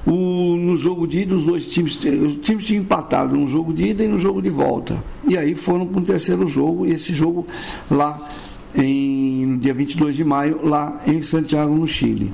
O, 0.06 0.56
no 0.56 0.76
jogo 0.76 1.08
de 1.08 1.22
ida, 1.22 1.36
os 1.36 1.44
dois 1.44 1.68
times, 1.68 1.96
os 1.98 2.38
times 2.38 2.66
tinham 2.66 2.82
empatado 2.82 3.36
no 3.36 3.48
jogo 3.48 3.74
de 3.74 3.90
ida 3.90 4.04
e 4.04 4.08
no 4.08 4.18
jogo 4.18 4.42
de 4.42 4.50
volta. 4.50 5.04
E 5.28 5.38
aí 5.38 5.56
foram 5.56 5.86
para 5.86 6.00
um 6.00 6.04
terceiro 6.04 6.48
jogo, 6.48 6.86
esse 6.86 7.14
jogo 7.14 7.46
lá 7.90 8.30
em, 8.76 9.46
no 9.46 9.58
dia 9.58 9.74
22 9.74 10.16
de 10.16 10.24
maio, 10.24 10.60
lá 10.64 11.02
em 11.06 11.22
Santiago, 11.22 11.74
no 11.74 11.88
Chile. 11.88 12.32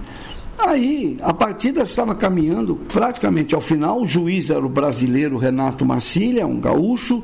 Aí, 0.58 1.18
a 1.22 1.34
partida 1.34 1.82
estava 1.82 2.16
caminhando 2.16 2.76
praticamente 2.88 3.56
ao 3.56 3.62
final. 3.62 4.02
O 4.02 4.06
juiz 4.06 4.50
era 4.50 4.66
o 4.66 4.70
brasileiro 4.70 5.38
Renato 5.38 5.86
Marcília, 5.86 6.46
um 6.46 6.60
gaúcho. 6.60 7.24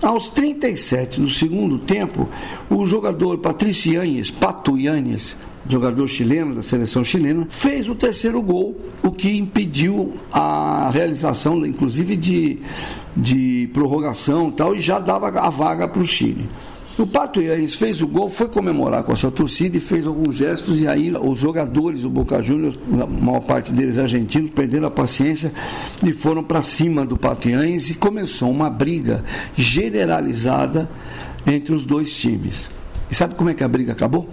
Aos 0.00 0.30
37 0.30 1.20
do 1.20 1.28
segundo 1.28 1.78
tempo, 1.78 2.26
o 2.70 2.86
jogador 2.86 3.36
Patrício 3.36 3.92
Yanez, 3.92 4.30
Pato 4.30 4.78
Yanez, 4.78 5.36
jogador 5.68 6.06
chileno 6.06 6.54
da 6.54 6.62
seleção 6.62 7.04
chilena, 7.04 7.46
fez 7.48 7.88
o 7.88 7.94
terceiro 7.94 8.40
gol, 8.42 8.76
o 9.02 9.10
que 9.10 9.36
impediu 9.36 10.14
a 10.32 10.90
realização, 10.90 11.64
inclusive, 11.66 12.16
de, 12.16 12.58
de 13.16 13.68
prorrogação 13.72 14.48
e 14.48 14.52
tal, 14.52 14.74
e 14.74 14.80
já 14.80 14.98
dava 14.98 15.28
a 15.28 15.50
vaga 15.50 15.86
para 15.86 16.02
o 16.02 16.06
Chile. 16.06 16.48
O 16.98 17.06
Pato 17.06 17.40
Yanes 17.40 17.76
fez 17.76 18.02
o 18.02 18.06
gol, 18.06 18.28
foi 18.28 18.46
comemorar 18.48 19.02
com 19.02 19.12
a 19.12 19.16
sua 19.16 19.30
torcida 19.30 19.76
e 19.76 19.80
fez 19.80 20.06
alguns 20.06 20.36
gestos, 20.36 20.82
e 20.82 20.88
aí 20.88 21.10
os 21.16 21.38
jogadores 21.38 22.02
do 22.02 22.10
Boca 22.10 22.42
Juniors, 22.42 22.78
a 23.00 23.06
maior 23.06 23.40
parte 23.40 23.72
deles 23.72 23.96
argentinos, 23.96 24.50
perderam 24.50 24.88
a 24.88 24.90
paciência 24.90 25.50
e 26.04 26.12
foram 26.12 26.44
para 26.44 26.60
cima 26.60 27.06
do 27.06 27.16
Pato 27.16 27.48
Yanes 27.48 27.88
e 27.88 27.94
começou 27.94 28.50
uma 28.50 28.68
briga 28.68 29.24
generalizada 29.56 30.90
entre 31.46 31.74
os 31.74 31.86
dois 31.86 32.14
times. 32.14 32.68
E 33.10 33.14
sabe 33.14 33.34
como 33.34 33.48
é 33.48 33.54
que 33.54 33.64
a 33.64 33.68
briga 33.68 33.92
acabou? 33.92 34.28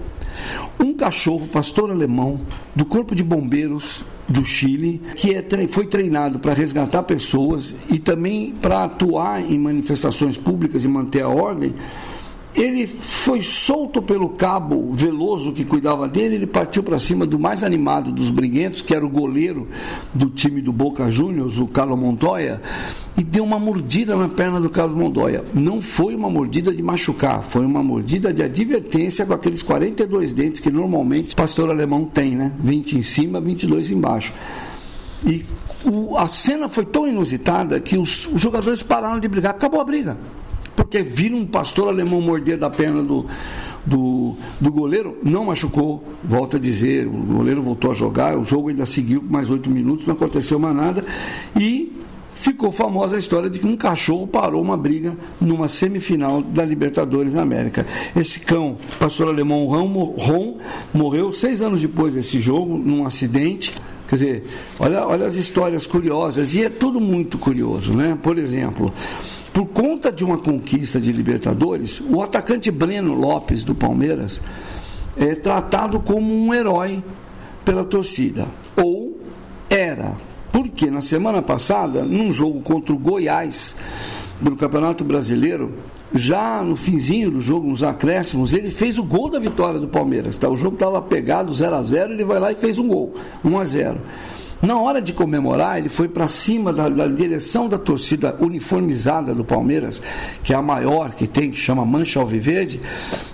Um 0.79 0.93
cachorro 0.93 1.47
pastor 1.47 1.91
alemão 1.91 2.39
do 2.75 2.85
Corpo 2.85 3.15
de 3.15 3.23
Bombeiros 3.23 4.03
do 4.27 4.43
Chile, 4.43 5.01
que 5.15 5.33
é, 5.33 5.43
foi 5.71 5.87
treinado 5.87 6.39
para 6.39 6.53
resgatar 6.53 7.03
pessoas 7.03 7.75
e 7.89 7.97
também 7.97 8.53
para 8.61 8.83
atuar 8.83 9.41
em 9.41 9.57
manifestações 9.57 10.37
públicas 10.37 10.83
e 10.83 10.87
manter 10.87 11.21
a 11.21 11.29
ordem, 11.29 11.73
ele 12.57 12.87
foi 12.87 13.43
solto 13.43 14.01
pelo 14.01 14.29
cabo 14.29 14.91
Veloso 14.91 15.51
que 15.51 15.63
cuidava 15.63 16.07
dele, 16.07 16.35
ele 16.35 16.47
partiu 16.47 16.81
para 16.81 16.97
cima 16.97 17.23
do 17.23 17.37
mais 17.37 17.63
animado 17.63 18.11
dos 18.11 18.31
briguentos, 18.31 18.81
que 18.81 18.95
era 18.95 19.05
o 19.05 19.09
goleiro 19.09 19.67
do 20.11 20.27
time 20.27 20.59
do 20.59 20.73
Boca 20.73 21.09
Juniors, 21.11 21.59
o 21.59 21.67
Carlos 21.67 21.99
Montoya, 21.99 22.59
e 23.15 23.23
deu 23.23 23.43
uma 23.43 23.59
mordida 23.59 24.15
na 24.15 24.27
perna 24.27 24.59
do 24.59 24.71
Carlos 24.71 24.97
Montoya. 24.97 25.45
Não 25.53 25.79
foi 25.79 26.15
uma 26.15 26.31
mordida 26.31 26.73
de 26.73 26.81
machucar, 26.81 27.43
foi 27.43 27.63
uma 27.63 27.83
mordida 27.83 28.33
de 28.33 28.41
advertência 28.41 29.23
com 29.23 29.33
aqueles 29.33 29.61
42 29.61 30.33
dentes 30.33 30.59
que 30.59 30.71
normalmente 30.71 31.33
o 31.33 31.37
pastor 31.37 31.69
alemão 31.69 32.05
tem, 32.05 32.35
né? 32.35 32.51
20 32.59 32.97
em 32.97 33.03
cima, 33.03 33.39
22 33.39 33.91
embaixo. 33.91 34.33
E 35.23 35.45
o, 35.85 36.17
a 36.17 36.25
cena 36.27 36.67
foi 36.67 36.85
tão 36.85 37.07
inusitada 37.07 37.79
que 37.79 37.99
os, 37.99 38.25
os 38.25 38.41
jogadores 38.41 38.81
pararam 38.81 39.19
de 39.19 39.27
brigar, 39.27 39.51
acabou 39.51 39.79
a 39.79 39.83
briga 39.83 40.17
porque 40.77 41.01
viram 41.01 41.39
um 41.39 41.45
pastor 41.45 41.87
alemão 41.89 42.21
morder 42.21 42.55
da 42.55 42.69
perna 42.69 43.01
do, 43.01 43.25
do, 43.83 44.35
do 44.61 44.71
goleiro, 44.71 45.17
não 45.23 45.45
machucou, 45.45 46.03
volta 46.23 46.57
a 46.57 46.59
dizer, 46.59 47.07
o 47.07 47.11
goleiro 47.11 47.63
voltou 47.63 47.89
a 47.89 47.93
jogar, 47.95 48.37
o 48.37 48.45
jogo 48.45 48.69
ainda 48.69 48.85
seguiu 48.85 49.21
mais 49.27 49.49
oito 49.49 49.71
minutos, 49.71 50.05
não 50.05 50.13
aconteceu 50.13 50.59
mais 50.59 50.75
nada, 50.75 51.03
e 51.59 51.91
ficou 52.31 52.71
famosa 52.71 53.15
a 53.15 53.19
história 53.19 53.49
de 53.49 53.57
que 53.57 53.65
um 53.65 53.75
cachorro 53.75 54.27
parou 54.27 54.61
uma 54.61 54.77
briga 54.77 55.17
numa 55.41 55.67
semifinal 55.67 56.43
da 56.43 56.63
Libertadores 56.63 57.33
na 57.33 57.41
América. 57.41 57.85
Esse 58.15 58.39
cão, 58.39 58.77
pastor 58.99 59.29
alemão 59.29 59.65
Ron 59.65 60.59
morreu 60.93 61.33
seis 61.33 61.63
anos 61.63 61.81
depois 61.81 62.13
desse 62.13 62.39
jogo, 62.39 62.77
num 62.77 63.03
acidente. 63.03 63.73
Quer 64.07 64.15
dizer, 64.15 64.43
olha, 64.79 65.05
olha 65.05 65.25
as 65.25 65.35
histórias 65.35 65.85
curiosas, 65.87 66.53
e 66.53 66.63
é 66.63 66.69
tudo 66.69 67.01
muito 67.01 67.37
curioso, 67.37 67.91
né? 67.97 68.17
Por 68.21 68.37
exemplo, 68.37 68.93
por 69.57 69.69
conta 69.69 70.11
de 70.11 70.23
uma 70.23 70.37
conquista 70.37 71.01
de 71.01 71.11
Libertadores, 71.11 71.99
o 71.99 72.21
atacante 72.21 72.69
Breno 72.69 73.15
Lopes 73.15 73.63
do 73.63 73.73
Palmeiras 73.73 74.39
é 75.17 75.33
tratado 75.33 75.99
como 75.99 76.31
um 76.31 76.53
herói 76.53 77.03
pela 77.65 77.83
torcida. 77.83 78.47
Ou 78.75 79.19
era. 79.67 80.15
Porque 80.51 80.91
na 80.91 81.01
semana 81.01 81.41
passada, 81.41 82.03
num 82.03 82.29
jogo 82.29 82.61
contra 82.61 82.93
o 82.93 82.99
Goiás, 82.99 83.75
do 84.39 84.55
Campeonato 84.55 85.03
Brasileiro, 85.03 85.73
já 86.13 86.61
no 86.61 86.75
finzinho 86.75 87.31
do 87.31 87.41
jogo, 87.41 87.67
nos 87.67 87.81
acréscimos, 87.81 88.53
ele 88.53 88.69
fez 88.69 88.99
o 88.99 89.03
gol 89.03 89.27
da 89.27 89.39
vitória 89.39 89.79
do 89.79 89.87
Palmeiras. 89.87 90.37
Tá? 90.37 90.47
O 90.47 90.55
jogo 90.55 90.75
estava 90.75 91.01
pegado 91.01 91.51
0 91.51 91.75
a 91.75 91.81
0 91.81 92.13
ele 92.13 92.23
vai 92.23 92.39
lá 92.39 92.51
e 92.51 92.55
fez 92.55 92.77
um 92.77 92.87
gol, 92.87 93.15
1 93.43 93.57
a 93.57 93.63
0 93.63 93.99
na 94.61 94.79
hora 94.79 95.01
de 95.01 95.13
comemorar, 95.13 95.77
ele 95.77 95.89
foi 95.89 96.07
para 96.07 96.27
cima 96.27 96.73
da, 96.73 96.89
da, 96.89 97.07
direção 97.07 97.69
da 97.69 97.77
torcida 97.77 98.35
uniformizada 98.39 99.33
do 99.33 99.43
Palmeiras, 99.43 100.01
que 100.43 100.53
é 100.53 100.55
a 100.55 100.61
maior 100.61 101.13
que 101.13 101.27
tem, 101.27 101.51
que 101.51 101.57
chama 101.57 101.85
Mancha 101.85 102.19
Alviverde, 102.19 102.81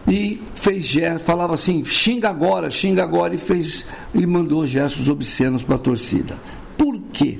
e 0.07 0.41
fez 0.53 0.93
falava 1.23 1.53
assim, 1.53 1.83
xinga 1.85 2.29
agora, 2.29 2.69
xinga 2.69 3.03
agora, 3.03 3.33
e 3.33 3.37
fez 3.37 3.85
e 4.13 4.25
mandou 4.25 4.65
gestos 4.65 5.09
obscenos 5.09 5.63
para 5.63 5.75
a 5.75 5.79
torcida. 5.79 6.37
Por 6.77 6.99
quê? 7.11 7.39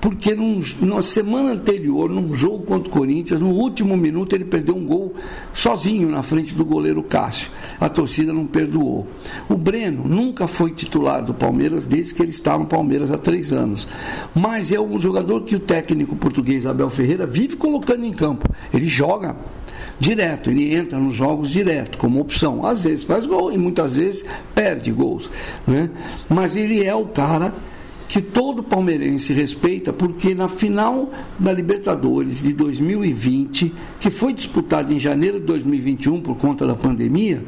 Porque 0.00 0.34
num, 0.34 0.60
na 0.80 1.02
semana 1.02 1.52
anterior, 1.52 2.10
num 2.10 2.34
jogo 2.34 2.64
contra 2.64 2.90
o 2.90 2.92
Corinthians, 2.92 3.40
no 3.40 3.50
último 3.50 3.96
minuto 3.96 4.34
ele 4.34 4.44
perdeu 4.44 4.76
um 4.76 4.84
gol 4.84 5.14
sozinho 5.52 6.08
na 6.08 6.22
frente 6.22 6.54
do 6.54 6.64
goleiro 6.64 7.02
Cássio. 7.02 7.50
A 7.80 7.88
torcida 7.88 8.32
não 8.32 8.46
perdoou. 8.46 9.06
O 9.48 9.56
Breno 9.56 10.04
nunca 10.06 10.46
foi 10.46 10.72
titular 10.72 11.22
do 11.22 11.34
Palmeiras 11.34 11.86
desde 11.86 12.14
que 12.14 12.22
ele 12.22 12.30
está 12.30 12.58
no 12.58 12.66
Palmeiras 12.66 13.10
há 13.10 13.18
três 13.18 13.52
anos. 13.52 13.86
Mas 14.34 14.72
é 14.72 14.80
um 14.80 14.98
jogador 14.98 15.42
que 15.42 15.56
o 15.56 15.60
técnico 15.60 16.16
português 16.16 16.66
Abel 16.66 16.90
Ferreira 16.90 17.26
vive 17.26 17.56
colocando 17.56 18.04
em 18.04 18.12
campo. 18.12 18.48
Ele 18.72 18.86
joga 18.86 19.36
direto, 19.98 20.50
ele 20.50 20.74
entra 20.74 20.98
nos 20.98 21.14
jogos 21.14 21.50
direto, 21.50 21.98
como 21.98 22.20
opção. 22.20 22.66
Às 22.66 22.84
vezes 22.84 23.04
faz 23.04 23.26
gol 23.26 23.52
e 23.52 23.58
muitas 23.58 23.96
vezes 23.96 24.24
perde 24.54 24.90
gols. 24.90 25.30
Né? 25.66 25.90
Mas 26.28 26.56
ele 26.56 26.84
é 26.84 26.94
o 26.94 27.06
cara 27.06 27.54
que 28.12 28.20
todo 28.20 28.62
palmeirense 28.62 29.32
respeita, 29.32 29.90
porque 29.90 30.34
na 30.34 30.46
final 30.46 31.10
da 31.38 31.50
Libertadores 31.50 32.42
de 32.42 32.52
2020, 32.52 33.72
que 33.98 34.10
foi 34.10 34.34
disputada 34.34 34.92
em 34.92 34.98
janeiro 34.98 35.40
de 35.40 35.46
2021 35.46 36.20
por 36.20 36.36
conta 36.36 36.66
da 36.66 36.74
pandemia, 36.74 37.42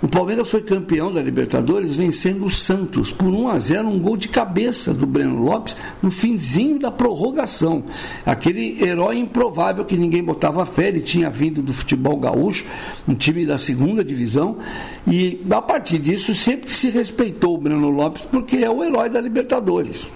o 0.00 0.06
Palmeiras 0.06 0.48
foi 0.48 0.62
campeão 0.62 1.12
da 1.12 1.20
Libertadores 1.20 1.96
vencendo 1.96 2.44
o 2.44 2.50
Santos 2.50 3.10
por 3.10 3.32
1 3.32 3.48
a 3.48 3.58
0, 3.58 3.88
um 3.88 3.98
gol 3.98 4.16
de 4.16 4.28
cabeça 4.28 4.94
do 4.94 5.06
Breno 5.06 5.42
Lopes 5.42 5.76
no 6.00 6.10
finzinho 6.10 6.78
da 6.78 6.90
prorrogação. 6.90 7.82
Aquele 8.24 8.82
herói 8.82 9.18
improvável 9.18 9.84
que 9.84 9.96
ninguém 9.96 10.22
botava 10.22 10.64
fé, 10.64 10.88
ele 10.88 11.00
tinha 11.00 11.28
vindo 11.28 11.60
do 11.60 11.72
futebol 11.72 12.16
gaúcho, 12.16 12.64
um 13.08 13.14
time 13.14 13.44
da 13.44 13.58
segunda 13.58 14.04
divisão, 14.04 14.58
e 15.06 15.40
a 15.50 15.60
partir 15.60 15.98
disso 15.98 16.32
sempre 16.32 16.72
se 16.72 16.90
respeitou 16.90 17.56
o 17.56 17.58
Breno 17.58 17.90
Lopes 17.90 18.22
porque 18.22 18.58
é 18.58 18.70
o 18.70 18.84
herói 18.84 19.10
da 19.10 19.20
Libertadores. 19.20 20.08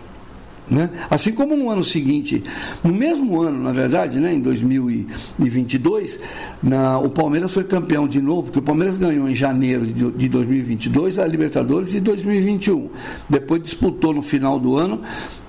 Né? 0.71 0.89
Assim 1.11 1.33
como 1.33 1.57
no 1.57 1.69
ano 1.69 1.83
seguinte, 1.83 2.43
no 2.85 2.95
mesmo 2.95 3.41
ano, 3.41 3.63
na 3.63 3.73
verdade, 3.73 4.21
né, 4.21 4.33
em 4.33 4.41
2022, 4.41 6.21
na, 6.63 6.99
o 6.99 7.11
Palmeiras 7.11 7.53
foi 7.53 7.65
campeão 7.65 8.07
de 8.07 8.21
novo, 8.21 8.45
porque 8.45 8.61
o 8.61 8.63
Palmeiras 8.63 8.97
ganhou 8.97 9.29
em 9.29 9.35
janeiro 9.35 9.87
de, 9.87 10.11
de 10.13 10.29
2022 10.29 11.19
a 11.19 11.27
Libertadores 11.27 11.95
e 11.95 12.01
2021. 12.01 12.89
Depois 13.29 13.61
disputou 13.63 14.15
no 14.15 14.23
final 14.23 14.59
do 14.59 14.79
ano 14.79 15.03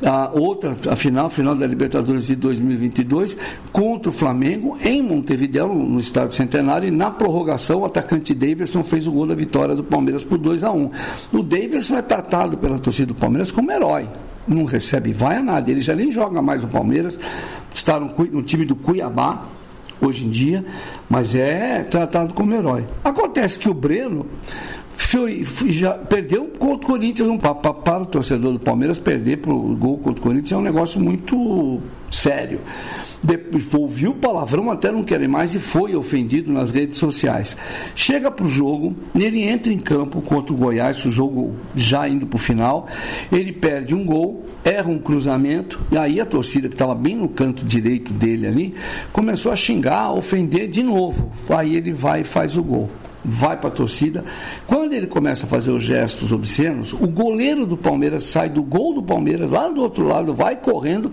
a 0.03 0.32
outra, 0.34 0.75
a 0.89 0.96
final, 0.96 1.29
final 1.29 1.55
da 1.55 1.67
Libertadores 1.67 2.27
de 2.27 2.36
2022 2.36 3.38
contra 3.72 4.10
o 4.10 4.12
Flamengo 4.12 4.77
em 4.84 5.01
Montevideo, 5.01 5.67
no 5.67 6.00
estádio 6.00 6.36
Centenário, 6.36 6.88
e 6.88 6.91
na 6.91 7.12
prorrogação 7.12 7.82
o 7.82 7.86
atacante 7.86 8.34
Davidson 8.34 8.84
fez 8.84 9.08
o 9.08 9.12
gol 9.12 9.27
da 9.27 9.36
vitória 9.36 9.75
do 9.75 9.84
Palmeiras 9.84 10.24
por 10.24 10.39
2 10.39 10.63
a 10.63 10.72
1. 10.72 10.89
O 11.32 11.43
Davidson 11.43 11.98
é 11.98 12.01
tratado 12.01 12.58
pela 12.58 12.79
torcida 12.79 13.08
do 13.08 13.15
Palmeiras 13.15 13.51
como 13.51 13.72
herói 13.72 14.10
não 14.48 14.66
recebe 14.66 15.12
vai 15.12 15.38
a 15.38 15.44
nada. 15.44 15.70
Ele 15.70 15.82
já 15.82 15.96
nem 15.96 16.12
joga 16.12 16.42
mais 16.42 16.62
no 16.62 16.68
Palmeiras, 16.68 17.20
está 17.74 18.00
no, 18.00 18.08
no 18.08 18.44
time 18.44 18.66
do 18.66 18.76
Cuiabá 18.76 19.46
hoje 20.02 20.26
em 20.26 20.30
dia, 20.30 20.66
mas 21.10 21.36
é 21.36 21.84
tratado 21.84 22.34
como 22.34 22.54
herói. 22.54 22.86
Acontece 23.04 23.58
que 23.58 23.70
o 23.70 23.74
Breno 23.74 24.26
foi, 24.90 25.44
foi, 25.44 25.70
já 25.70 25.92
perdeu 25.92 26.46
contra 26.60 26.86
o 26.86 26.92
Corinthians 26.92 27.30
um, 27.30 27.38
para, 27.38 27.56
para 27.56 28.02
o 28.02 28.06
torcedor 28.06 28.54
do 28.54 28.60
Palmeiras 28.60 29.00
perder 29.00 29.38
para 29.38 29.54
o 29.54 29.76
gol 29.76 29.98
contra 29.98 30.20
o 30.20 30.24
Corinthians 30.24 30.52
é 30.52 30.58
um 30.58 30.62
negócio 30.62 31.00
muito 31.00 31.82
sério 32.13 32.62
depois 33.24 33.74
ouviu 33.74 34.13
palavrão 34.13 34.70
até 34.70 34.91
não 34.91 35.01
querer 35.01 35.29
mais 35.29 35.55
e 35.55 35.60
foi 35.60 35.96
ofendido 35.96 36.51
nas 36.51 36.72
redes 36.72 37.00
sociais. 37.00 37.55
Chega 37.96 38.29
para 38.29 38.46
o 38.46 38.50
jogo, 38.50 38.93
ele 39.15 39.41
entra 39.41 39.72
em 39.72 39.79
campo 39.79 40.22
contra 40.22 40.53
o 40.53 40.58
Goiás, 40.58 41.03
o 41.05 41.12
jogo 41.12 41.55
já 41.74 42.08
indo 42.08 42.27
para 42.27 42.36
o 42.36 42.39
final, 42.39 42.86
ele 43.32 43.53
perde 43.53 43.96
um 43.96 44.03
gol, 44.05 44.43
erra 44.63 44.89
um 44.89 45.00
cruzamento, 45.00 45.79
e 45.89 45.98
aí 45.98 46.20
a 46.20 46.25
torcida 46.25 46.67
que 46.67 46.75
estava 46.75 46.93
bem 46.93 47.15
no 47.15 47.29
canto 47.29 47.63
direito 47.63 48.12
dele 48.12 48.46
ali, 48.46 48.75
começou 49.13 49.51
a 49.51 49.55
xingar, 49.55 50.01
a 50.01 50.12
ofender 50.12 50.67
de 50.67 50.84
novo. 50.84 51.32
Aí 51.50 51.77
ele 51.77 51.93
vai 51.93 52.22
e 52.22 52.25
faz 52.25 52.58
o 52.58 52.63
gol 52.63 52.89
vai 53.25 53.55
para 53.55 53.70
a 53.70 53.72
torcida. 53.72 54.25
Quando 54.67 54.91
ele 54.91 55.08
começa 55.08 55.46
a 55.46 55.48
fazer 55.48 55.72
os 55.72 55.82
gestos 55.82 56.34
obscenos, 56.34 56.91
o 56.91 57.08
goleiro 57.08 57.65
do 57.65 57.77
Palmeiras 57.77 58.25
sai 58.25 58.50
do 58.50 58.62
gol 58.62 58.93
do 58.93 59.01
Palmeiras, 59.01 59.51
lá 59.51 59.70
do 59.70 59.82
outro 59.82 60.05
lado, 60.05 60.34
vai 60.34 60.58
correndo, 60.58 61.10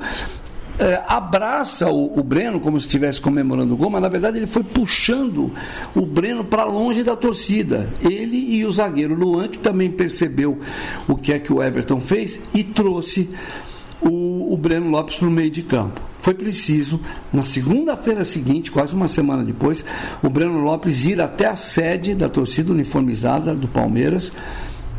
é, 0.81 1.03
abraça 1.07 1.91
o, 1.91 2.19
o, 2.19 2.23
Breno 2.23 2.59
como 2.59 2.81
se 2.81 2.87
estivesse 2.87 3.21
comemorando 3.21 3.75
o 3.75 3.77
gol, 3.77 3.91
mas 3.91 4.01
na 4.01 4.09
verdade 4.09 4.39
ele 4.39 4.47
foi 4.47 4.65
puxando 4.65 5.53
o 5.95 6.07
Breno 6.07 6.43
para 6.43 6.65
longe 6.65 7.05
da 7.05 7.15
torcida. 7.15 7.93
Ele 8.03 8.37
e 8.37 8.65
o 8.65 8.73
zagueiro 8.73 9.15
Luan, 9.15 9.49
que 9.49 9.59
também 9.59 9.91
percebeu 9.91 10.59
o 11.07 11.17
que 11.17 11.33
é 11.33 11.39
que 11.39 11.53
o 11.53 11.63
Everton 11.63 12.01
fez 12.01 12.41
e 12.55 12.65
trouxe 12.65 13.29
o, 14.01 14.53
o 14.53 14.57
Breno 14.57 14.89
Lopes 14.89 15.17
para 15.17 15.29
o 15.29 15.31
meio 15.31 15.51
de 15.51 15.63
campo. 15.63 16.01
Foi 16.17 16.35
preciso, 16.35 17.01
na 17.33 17.45
segunda-feira 17.45 18.25
seguinte, 18.25 18.71
quase 18.71 18.95
uma 18.95 19.09
semana 19.09 19.45
depois, 19.45 19.85
o 20.23 20.28
Breno 20.28 20.63
Lopes 20.63 21.04
ir 21.04 21.21
até 21.21 21.47
a 21.47 21.57
sede 21.57 22.15
da 22.15 22.28
torcida 22.28 22.73
uniformizada 22.73 23.54
do 23.54 23.69
Palmeiras 23.69 24.33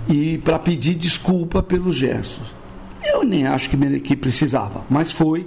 e 0.07 0.37
para 0.39 0.57
pedir 0.59 0.95
desculpa 0.95 1.61
pelos 1.61 1.95
gestos. 1.95 2.60
Eu 3.21 3.27
nem 3.27 3.45
acho 3.45 3.69
que, 3.69 3.99
que 3.99 4.15
precisava, 4.15 4.83
mas 4.89 5.11
foi 5.11 5.45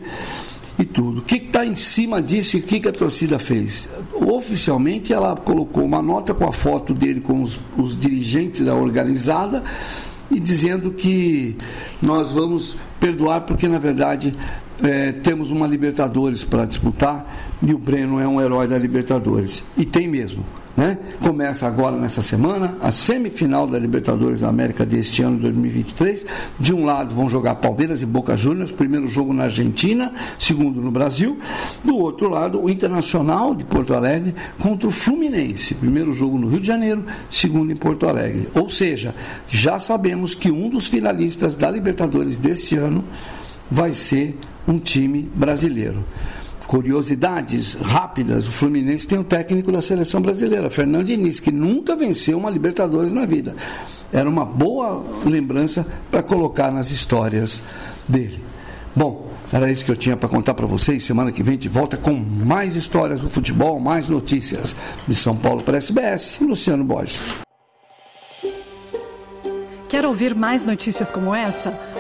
e 0.79 0.85
tudo. 0.85 1.19
O 1.19 1.23
que 1.23 1.37
está 1.37 1.67
em 1.67 1.75
cima 1.75 2.23
disso 2.23 2.57
e 2.57 2.61
o 2.61 2.63
que, 2.63 2.79
que, 2.79 2.89
a 2.89 2.93
torcida 2.93 3.37
fez? 3.37 3.89
Oficialmente, 4.13 5.13
ela 5.13 5.35
colocou 5.35 5.85
uma 5.85 6.01
nota 6.01 6.33
com 6.33 6.47
a 6.47 6.53
foto 6.53 6.95
dele 6.95 7.21
com 7.21 7.43
os, 7.43 7.59
os 7.77 7.99
dirigentes 7.99 8.65
da 8.65 8.77
organizada 8.77 9.65
e 10.31 10.39
dizendo 10.39 10.93
que 10.93 11.57
nós 12.01 12.31
vamos 12.31 12.77
perdoar 13.01 13.41
porque, 13.41 13.67
na 13.69 13.81
verdade, 13.81 14.33
é, 14.81 15.11
temos 15.11 15.51
uma 15.51 15.67
Libertadores 15.67 16.45
para 16.45 16.65
disputar 16.65 17.57
e 17.61 17.75
o 17.75 17.79
Breno 17.79 18.21
é 18.21 18.29
um 18.29 18.41
herói 18.41 18.69
da 18.69 18.79
Libertadores. 18.79 19.65
E 19.77 19.85
tem 19.85 20.07
mesmo. 20.07 20.45
Né? 20.77 20.99
Começa 21.23 21.69
agora 21.69 21.97
nessa 21.97 22.21
semana 22.21 22.77
a 22.81 22.91
semifinal 22.91 23.65
da 23.67 23.79
Libertadores 23.79 24.41
da 24.41 24.49
América 24.49 24.85
deste 24.85 25.23
ano 25.23 25.39
2023. 25.39 26.27
De 26.59 26.75
um 26.75 26.85
lado 26.85 27.15
vão 27.15 27.29
jogar 27.29 27.55
Palmeiras 27.57 28.03
e 28.03 28.07
Boca 28.07 28.37
Juniors, 28.37 28.73
primeiro 28.73 29.07
jogo 29.07 29.33
na 29.33 29.45
Argentina, 29.45 30.13
segundo 30.37 30.81
no 30.81 30.91
Brasil. 30.91 31.39
Do 31.85 31.97
outro 31.97 32.29
lado, 32.29 32.61
o 32.61 32.69
Internacional 32.69 33.55
de 33.55 33.65
Porto 33.65 33.95
Alegre 33.95 34.35
contra 34.59 34.89
o 34.89 34.91
Fluminense, 34.91 35.75
primeiro 35.75 36.13
jogo 36.13 36.37
no 36.39 36.49
Rio 36.49 36.61
de 36.61 36.67
Janeiro, 36.67 37.05
segundo 37.31 37.71
em 37.71 37.77
Porto 37.77 38.09
Alegre. 38.09 38.49
Ou 38.55 38.69
seja, 38.69 39.15
já 39.47 39.79
sabemos 39.79 40.35
que 40.35 40.51
um 40.51 40.69
dos 40.69 40.89
finalistas 40.89 41.55
da 41.55 41.71
Libertadores 41.71 42.37
deste 42.37 42.77
ano 42.77 43.05
vai 43.71 43.93
ser 43.93 44.37
um 44.67 44.79
time 44.79 45.31
brasileiro 45.35 46.05
curiosidades 46.65 47.75
rápidas, 47.75 48.49
o 48.49 48.53
Fluminense 48.53 49.07
tem 49.07 49.19
um 49.19 49.25
técnico 49.25 49.71
da 49.71 49.83
seleção 49.83 50.21
brasileira, 50.21 50.71
Fernando 50.71 51.07
Diniz, 51.07 51.41
que 51.41 51.53
nunca 51.53 51.95
venceu 51.95 52.39
uma 52.39 52.51
Libertadores 52.51 53.13
na 53.13 53.27
vida. 53.27 53.55
Era 54.13 54.29
uma 54.29 54.45
boa 54.45 55.05
lembrança 55.25 55.87
para 56.11 56.23
colocar 56.23 56.71
nas 56.71 56.91
histórias 56.91 57.63
dele. 58.09 58.43
Bom, 58.95 59.29
era 59.53 59.71
isso 59.71 59.85
que 59.85 59.91
eu 59.91 59.97
tinha 59.97 60.17
para 60.17 60.29
contar 60.29 60.55
para 60.55 60.67
vocês. 60.67 61.05
Semana 61.05 61.33
que 61.33 61.43
vem 61.43 61.59
de 61.59 61.69
volta 61.69 61.97
com 61.97 62.13
mais 62.13 62.77
histórias 62.77 63.21
do 63.21 63.29
futebol, 63.29 63.79
mais 63.79 64.09
notícias 64.09 64.75
de 65.07 65.15
São 65.15 65.37
Paulo 65.37 65.63
para 65.63 65.77
a 65.77 65.79
SBS. 65.79 66.39
Luciano 66.41 66.85
Borges. 66.85 67.23
Quer 69.89 70.07
ouvir 70.07 70.35
mais 70.35 70.65
notícias 70.65 71.11
como 71.11 71.35
essa? 71.35 71.71